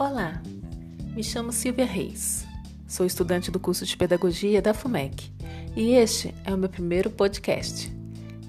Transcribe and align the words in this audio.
Olá, 0.00 0.40
me 1.14 1.22
chamo 1.22 1.52
Silvia 1.52 1.84
Reis. 1.84 2.46
Sou 2.88 3.04
estudante 3.04 3.50
do 3.50 3.60
curso 3.60 3.84
de 3.84 3.94
Pedagogia 3.94 4.62
da 4.62 4.72
FUMEC 4.72 5.30
e 5.76 5.90
este 5.90 6.34
é 6.42 6.54
o 6.54 6.56
meu 6.56 6.70
primeiro 6.70 7.10
podcast. 7.10 7.92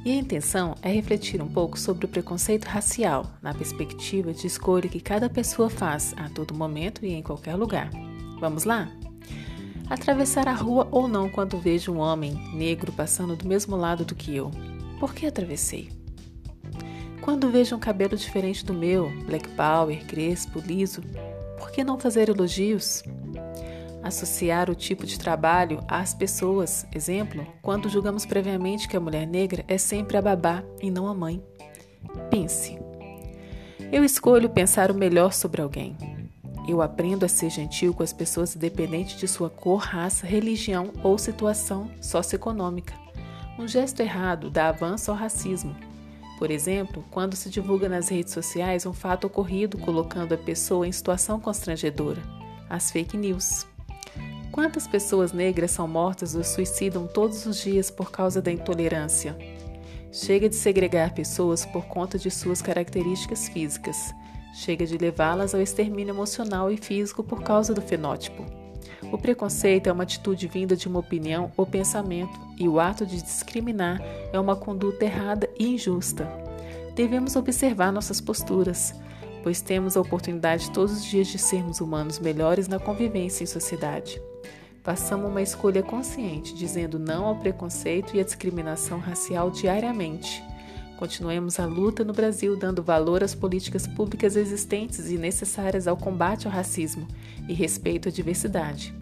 E 0.05 0.11
a 0.11 0.15
intenção 0.15 0.75
é 0.81 0.89
refletir 0.89 1.41
um 1.41 1.49
pouco 1.49 1.77
sobre 1.77 2.05
o 2.05 2.07
preconceito 2.07 2.63
racial 2.63 3.33
na 3.41 3.53
perspectiva 3.53 4.31
de 4.31 4.47
escolha 4.47 4.87
que 4.87 5.01
cada 5.01 5.29
pessoa 5.29 5.69
faz 5.69 6.13
a 6.15 6.29
todo 6.29 6.53
momento 6.53 7.05
e 7.05 7.11
em 7.11 7.21
qualquer 7.21 7.55
lugar. 7.55 7.89
Vamos 8.39 8.63
lá? 8.63 8.89
Atravessar 9.89 10.47
a 10.47 10.53
rua 10.53 10.87
ou 10.89 11.05
não 11.05 11.27
quando 11.27 11.59
vejo 11.59 11.91
um 11.91 11.97
homem 11.97 12.31
negro 12.53 12.93
passando 12.93 13.35
do 13.35 13.45
mesmo 13.45 13.75
lado 13.75 14.05
do 14.05 14.15
que 14.15 14.33
eu. 14.33 14.51
Por 15.01 15.13
que 15.13 15.25
atravessei? 15.25 15.89
Quando 17.19 17.51
vejo 17.51 17.75
um 17.75 17.79
cabelo 17.79 18.15
diferente 18.15 18.65
do 18.65 18.73
meu, 18.73 19.11
black 19.25 19.49
power, 19.49 20.03
crespo, 20.07 20.59
liso, 20.59 21.01
por 21.71 21.75
que 21.75 21.83
não 21.85 21.97
fazer 21.97 22.27
elogios? 22.27 23.01
Associar 24.03 24.69
o 24.69 24.75
tipo 24.75 25.05
de 25.05 25.17
trabalho 25.17 25.81
às 25.87 26.13
pessoas. 26.13 26.85
Exemplo, 26.93 27.47
quando 27.61 27.87
julgamos 27.87 28.25
previamente 28.25 28.89
que 28.89 28.97
a 28.97 28.99
mulher 28.99 29.25
negra 29.25 29.63
é 29.69 29.77
sempre 29.77 30.17
a 30.17 30.21
babá 30.21 30.65
e 30.81 30.91
não 30.91 31.07
a 31.07 31.13
mãe. 31.13 31.41
Pense. 32.29 32.77
Eu 33.89 34.03
escolho 34.03 34.49
pensar 34.49 34.91
o 34.91 34.93
melhor 34.93 35.31
sobre 35.31 35.61
alguém. 35.61 35.95
Eu 36.67 36.81
aprendo 36.81 37.25
a 37.25 37.29
ser 37.29 37.49
gentil 37.49 37.93
com 37.93 38.03
as 38.03 38.11
pessoas 38.11 38.53
independente 38.53 39.15
de 39.15 39.25
sua 39.25 39.49
cor, 39.49 39.79
raça, 39.79 40.27
religião 40.27 40.91
ou 41.01 41.17
situação 41.17 41.89
socioeconômica. 42.01 42.93
Um 43.57 43.65
gesto 43.65 44.01
errado 44.01 44.49
dá 44.49 44.67
avanço 44.67 45.09
ao 45.09 45.15
racismo, 45.15 45.73
por 46.41 46.49
exemplo, 46.49 47.05
quando 47.11 47.35
se 47.35 47.51
divulga 47.51 47.87
nas 47.87 48.09
redes 48.09 48.33
sociais 48.33 48.87
um 48.87 48.93
fato 48.93 49.27
ocorrido 49.27 49.77
colocando 49.77 50.33
a 50.33 50.37
pessoa 50.39 50.87
em 50.87 50.91
situação 50.91 51.39
constrangedora, 51.39 52.19
as 52.67 52.89
fake 52.89 53.15
news. 53.15 53.67
Quantas 54.51 54.87
pessoas 54.87 55.31
negras 55.31 55.69
são 55.69 55.87
mortas 55.87 56.33
ou 56.33 56.43
suicidam 56.43 57.05
todos 57.05 57.45
os 57.45 57.61
dias 57.61 57.91
por 57.91 58.09
causa 58.09 58.41
da 58.41 58.51
intolerância? 58.51 59.37
Chega 60.11 60.49
de 60.49 60.55
segregar 60.55 61.13
pessoas 61.13 61.63
por 61.63 61.85
conta 61.85 62.17
de 62.17 62.31
suas 62.31 62.59
características 62.59 63.47
físicas. 63.47 64.11
Chega 64.55 64.83
de 64.83 64.97
levá-las 64.97 65.53
ao 65.53 65.61
extermínio 65.61 66.11
emocional 66.11 66.71
e 66.71 66.77
físico 66.77 67.23
por 67.23 67.43
causa 67.43 67.71
do 67.71 67.83
fenótipo. 67.83 68.60
O 69.11 69.17
preconceito 69.17 69.87
é 69.87 69.91
uma 69.91 70.03
atitude 70.03 70.47
vinda 70.47 70.75
de 70.75 70.87
uma 70.87 70.99
opinião 70.99 71.51
ou 71.57 71.65
pensamento, 71.65 72.39
e 72.57 72.67
o 72.67 72.79
ato 72.79 73.05
de 73.05 73.21
discriminar 73.21 73.99
é 74.31 74.39
uma 74.39 74.55
conduta 74.55 75.03
errada 75.03 75.49
e 75.59 75.67
injusta. 75.73 76.31
Devemos 76.95 77.35
observar 77.35 77.91
nossas 77.91 78.21
posturas, 78.21 78.95
pois 79.43 79.61
temos 79.61 79.97
a 79.97 80.01
oportunidade 80.01 80.71
todos 80.71 80.93
os 80.93 81.03
dias 81.03 81.27
de 81.27 81.37
sermos 81.37 81.81
humanos 81.81 82.19
melhores 82.19 82.69
na 82.69 82.79
convivência 82.79 83.43
em 83.43 83.47
sociedade. 83.47 84.21
Façamos 84.81 85.29
uma 85.29 85.41
escolha 85.41 85.83
consciente, 85.83 86.55
dizendo 86.55 86.97
não 86.97 87.25
ao 87.25 87.35
preconceito 87.35 88.15
e 88.15 88.19
à 88.19 88.23
discriminação 88.23 88.97
racial 88.97 89.51
diariamente. 89.51 90.43
Continuemos 91.01 91.59
a 91.59 91.65
luta 91.65 92.03
no 92.03 92.13
Brasil, 92.13 92.55
dando 92.55 92.83
valor 92.83 93.23
às 93.23 93.33
políticas 93.33 93.87
públicas 93.87 94.35
existentes 94.35 95.09
e 95.09 95.17
necessárias 95.17 95.87
ao 95.87 95.97
combate 95.97 96.45
ao 96.45 96.53
racismo 96.53 97.07
e 97.49 97.55
respeito 97.55 98.07
à 98.07 98.11
diversidade. 98.11 98.93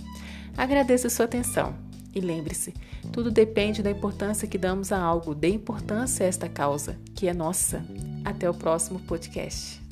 Agradeço 0.55 1.09
sua 1.09 1.25
atenção 1.25 1.75
e 2.15 2.21
lembre-se: 2.21 2.73
tudo 3.11 3.29
depende 3.29 3.83
da 3.83 3.91
importância 3.91 4.47
que 4.47 4.57
damos 4.57 4.93
a 4.93 4.97
algo, 4.97 5.35
dê 5.35 5.49
importância 5.49 6.25
a 6.25 6.29
esta 6.29 6.47
causa, 6.47 6.97
que 7.13 7.27
é 7.27 7.33
nossa. 7.33 7.83
Até 8.23 8.49
o 8.49 8.53
próximo 8.53 9.01
podcast. 9.01 9.88